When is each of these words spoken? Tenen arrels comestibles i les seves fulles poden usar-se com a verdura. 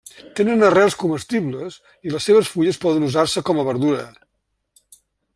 Tenen 0.37 0.63
arrels 0.67 0.95
comestibles 1.01 1.75
i 2.09 2.13
les 2.15 2.25
seves 2.29 2.49
fulles 2.53 2.79
poden 2.85 3.05
usar-se 3.09 3.43
com 3.51 3.61
a 3.61 3.67
verdura. 3.71 4.07